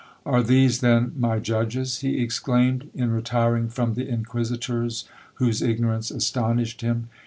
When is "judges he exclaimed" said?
1.37-2.89